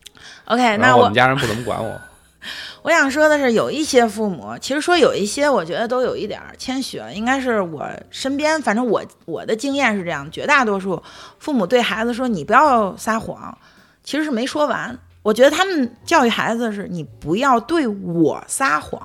[0.46, 2.02] OK，然那我们家人不怎么管我。
[2.82, 7.12] 我想说的是，有一些父母，其实说有一些，我觉得都有一点儿谦虚了。
[7.12, 11.02] 应该是我身边，反正我我的经验是这样，绝大多数
[11.40, 13.58] 父母对孩子说你不要撒谎，
[14.04, 14.98] 其实是没说完。
[15.26, 19.02] 我觉得他们教育孩子的是你不要对我撒谎，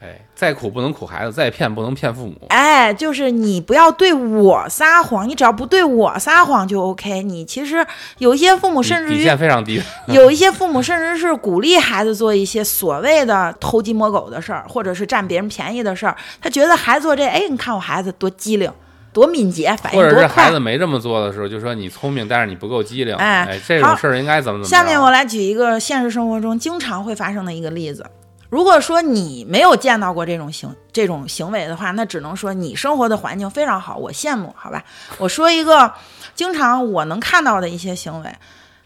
[0.00, 2.34] 哎，再苦不能苦孩子，再骗不能骗父母。
[2.48, 7.22] 哎，就是你不要对我撒谎，你只要不对我撒谎就 OK。
[7.22, 7.86] 你其实
[8.18, 9.80] 有一些父母甚至底于线非常低。
[10.08, 16.16] 有一些父母甚至是鼓励孩子做一些所谓的偷鸡摸狗的事儿，或者是占别人便宜的事儿。
[16.40, 18.68] 他觉得孩子做这，哎，你看我孩子多机灵，
[19.14, 20.60] 多敏捷，反应多或者是孩子。
[20.60, 23.14] 没这么做的时候，就说你聪明，但是你不够机灵。
[23.14, 24.68] 哎哎，这种事儿应该怎么怎么着。
[24.68, 28.04] 下面我来举一个现实生活中经常会发生的一个例子。
[28.50, 34.82] 如果说你没有见到过这种行这种行为的话，那只能说你生活的环境非常好，我羡慕，好吧？
[35.18, 35.92] 我说一个
[36.34, 38.34] 经常我能看到的一些行为，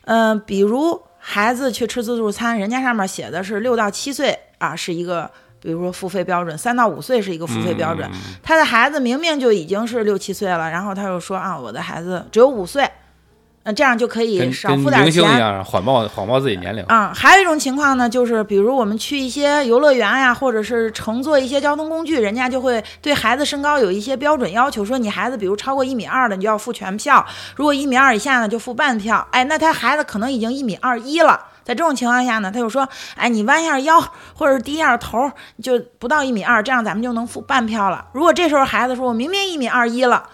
[0.05, 5.31] 嗯、比如孩子去吃自助餐，人家上面写的是六到七岁啊，是一个。
[5.61, 8.09] 比如说付费标准，三到五岁是一个付费标准。
[8.43, 12.89] 他的孩子明明就已经是六七岁了，然后他又说啊，我的孩子只有五岁，
[13.69, 15.03] 那这样就可以少付点钱。
[15.03, 16.83] 明星一样，谎报谎报自己年龄。
[16.85, 27.23] 啊、还有一种情况呢，就是比如我们去一些游乐园呀，或者是乘坐一些交通工具，人家就会对孩子身高有一些标准要求，说你孩子比如超过一米二的，你就要付全票；
[27.57, 29.29] 如果一米二以下呢，就付半票。
[29.33, 31.39] 哎，那他孩子可能已经一米二一了。
[31.63, 34.03] 在这种情况下呢，他就说：“哎，你弯一下腰，
[34.33, 35.31] 或者是低一下头，
[35.63, 40.25] 就不到一米二，这样咱们就能付半票了。”如果这时候孩子说：“我明明一米二一了。”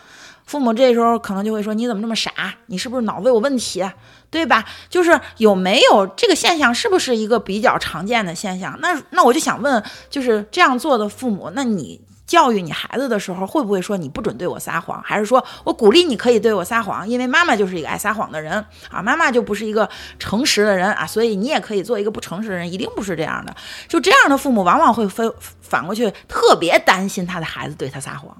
[0.44, 2.30] 父母这时候可能就会说：“你怎么这么傻？
[2.66, 3.80] 你是不是脑子有问题？
[3.80, 3.94] 啊
[4.30, 4.64] 对吧？
[4.90, 8.76] 就是有没有这个现象，是不是一个比较常见的现象？
[8.80, 9.80] 那那我就想问，
[10.10, 17.08] 就是这样做的父母，那你教育你孩子的时候，会不会说你不准对我撒谎，还是说我鼓励你可以对我撒谎？
[17.08, 18.54] 因为妈妈就是一个爱撒谎的人
[18.90, 19.88] 啊，妈妈就不是一个
[20.18, 23.54] 诚实的人啊，所以你也可以做一个不诚实的人，一定不是这样的。
[23.86, 25.30] 就这样的父母，往往会非
[25.60, 28.36] 反过去特别担心他的孩子对他撒谎。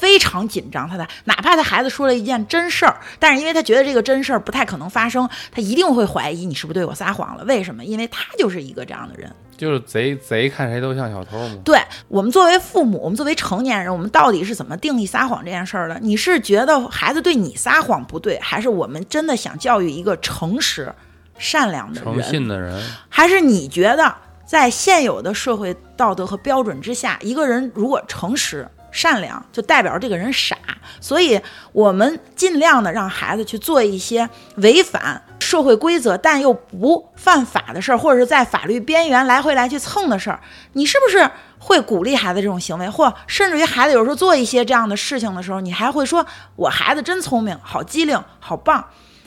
[0.00, 7.44] 非常紧张，他的哪怕他孩子说了一件真事儿，但是因为他觉得这个真事儿不太可能发生，他一定会怀疑你是不是对我撒谎了。
[7.44, 7.84] 为什么？
[7.84, 9.30] 因为他就是一个这样的人。
[9.58, 11.58] 就是贼贼看谁都像小偷吗。
[11.62, 11.78] 对
[12.08, 15.98] 我们作为父母，我们作为成年人，我们到底是怎么定义撒谎这件事儿的？
[16.00, 20.90] 你是觉得孩子对你撒谎不对，还是我们真的想教育一个诚实、
[21.36, 22.22] 善良的人诚？
[22.22, 24.14] 信的人，还是你觉得
[24.46, 30.56] 在现有的社会道德和标准之下，一个人如果诚实、善良，就代表这个人傻？
[31.00, 31.40] 所以
[31.72, 40.40] 我们尽量的让孩子去做一些违反社会规则但又不犯法的事儿，或者是在法律边缘来回来去蹭的事儿。
[40.72, 46.26] 你是不是会鼓励孩子这种行为，或甚至于孩子有时候做一些这样的事情的时候，你还会说
[46.56, 48.84] ：“我孩子真聪明，好机灵，好棒。”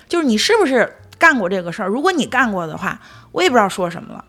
[0.08, 1.88] 就是你是不是干过这个事儿？
[1.88, 3.00] 如果你干过的话，
[3.32, 4.24] 我也不知道说什么了。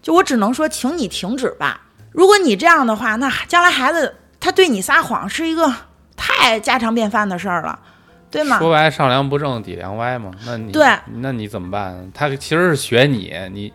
[0.00, 1.82] 就我只能说，请你停止吧。
[2.12, 5.72] 如果你这样的话，那将来孩子他对你撒谎是一个
[6.16, 7.78] 太家常便饭的事儿了，
[8.30, 8.58] 对吗？
[8.58, 10.30] 说白上梁不正底梁歪嘛。
[10.46, 10.86] 那你对，
[11.16, 12.10] 那你怎么办？
[12.14, 13.72] 他其实是学你，你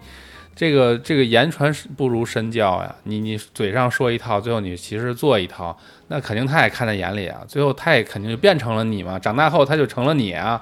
[0.55, 2.95] 这个这个言传不如身教呀。
[3.03, 7.41] 你你嘴上说一套，最后你其实做一套，那肯定他也看在眼里啊。
[7.47, 9.19] 最后他也肯定就变成了你嘛。
[9.19, 10.61] 长大后他就成了你啊。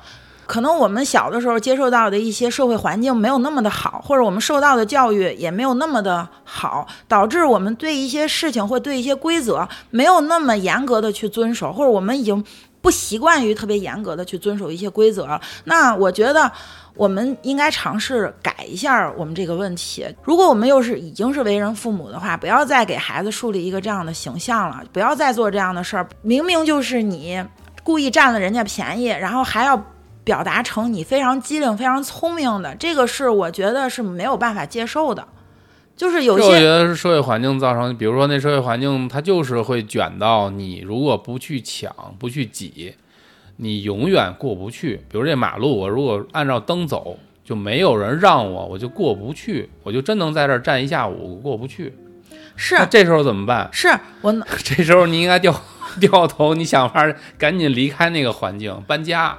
[0.52, 12.44] 可能我们小的时候接受到的一些社会环境没有那么的好，或者我们受到的教育也没有那么的好，导致我们对一些事情或对一些规则没有那么严格的去遵守，或者我们已经
[12.82, 15.40] 不习惯于特别严格的去遵守一些规则。
[15.64, 16.52] 那我觉得
[16.96, 20.06] 我们应该尝试改一下我们这个问题。
[20.22, 26.06] 如果我们又是已经是为人父母的话，不要再给孩子树立一个这样的形象了，不要再做这样的事儿。
[26.22, 27.42] 明明就是你
[27.86, 29.82] 故意占了人家便宜，然后还要。
[30.24, 35.28] 表达成你非常机灵、非常聪明的，这个是我觉得是没有办法接受的。
[35.98, 42.96] 就是有些我觉些得是社会环境造成，比如说那社会环境，它就是会卷到你，如果不去抢、不去挤，
[43.58, 44.96] 你永远过不去。
[45.10, 51.94] 比如这马路，我如果按照灯走，就没有人让我，我就过不去，我就真能在这儿站一下午，过不去。
[52.56, 53.70] 是那这时候怎么办？
[53.72, 53.88] 是
[54.22, 55.54] 我 这时候你应该掉
[56.00, 57.06] 掉头，你想法
[57.38, 59.38] 赶紧离开那个环境，搬家，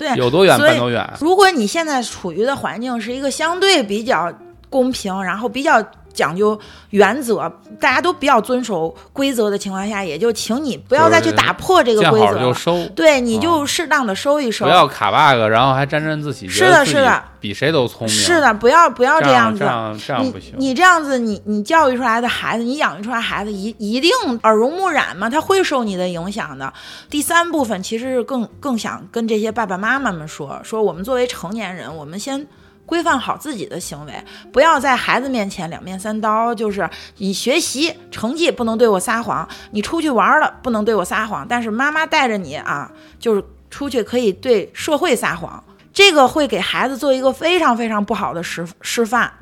[0.00, 1.06] 对有多远搬多远。
[1.20, 4.32] 如果你现在处于的环境是一个相对比较
[4.70, 5.78] 公平，然后比较
[6.20, 6.58] 讲究
[6.90, 7.50] 原则，
[7.80, 12.42] 大家都比较遵守规则的情况下，也就请你不要再去打破这个规则了。
[12.42, 14.66] 就收，对，你就适当的收一收。
[14.66, 18.14] 不要卡 bug，然后还沾沾自喜，是的是的比谁都聪明。
[18.14, 19.60] 是的，不要不要这样子。
[19.60, 20.54] 这样这样你不行。
[20.58, 24.10] 你这样子，你你教育出来的孩子，你养育出来孩子，一一定
[24.42, 26.70] 耳濡目染嘛，他会受你的影响的。
[27.08, 32.46] 第三部分其实是更更想跟这些爸爸妈妈们说，说我们作为成年人，我们先
[32.86, 34.12] 规范好自己的行为，
[34.52, 36.54] 不要在孩子面前两面三刀。
[36.54, 45.62] 就是你学习成绩不能对我撒谎，你出去玩了不能对我撒谎，但是妈妈带着你啊，就是出去可以对社会撒谎，
[45.92, 49.32] 这个会给孩子做一个非常非常不好的示示范，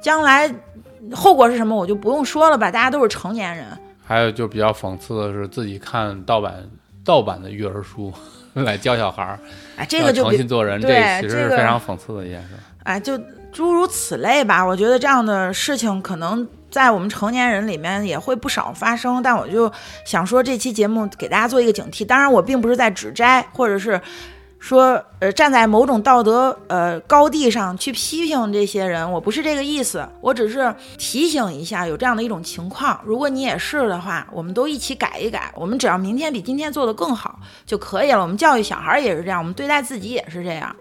[0.00, 0.50] 将来
[1.12, 3.66] 后果是什么我就不用说了吧，大家都是成年人。
[4.02, 6.66] 还有就比较讽刺的是，自己看盗版
[7.04, 8.10] 盗版的育儿书
[8.54, 9.38] 来教小孩儿，
[9.76, 10.88] 哎，这个就诚信做人，这
[11.20, 12.48] 其实这个是非常讽刺的一件事。
[12.86, 13.18] 哎，就
[13.52, 14.64] 诸如此类吧。
[14.64, 19.20] 我觉得这样的事情可能在我们成年人里面也会不少发生。
[19.20, 19.70] 但我就
[20.04, 22.04] 想说，这期节目给大家做一个警惕。
[22.04, 24.00] 当然，我并不是在指摘，或者是
[24.60, 30.08] 说，呃，站在某种道德呃高地上去批评这些人，我不是这个意思。
[30.20, 33.00] 我只是提醒一下，有这样的一种情况。
[33.04, 35.52] 如果你也是的话，我们都一起改一改。
[35.56, 38.22] 我们只要明天比今天做得更好就可以了。
[38.22, 40.74] 我们教育小孩也是这样，我们对待自己也是这样。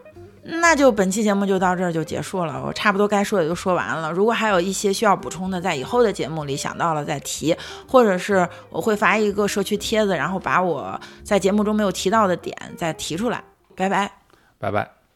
[0.47, 4.11] 那就本期节目就到这儿就结束了，我差不多该说的都说完了。
[4.11, 7.55] 如果还有一些需要补充的，在以后的节目里想到了再提，
[7.87, 13.43] 或者是我会发一个社区帖子，然后把我在节目中没有提到的点再提出来。
[13.75, 14.11] 拜拜。
[14.59, 15.04] 拜拜。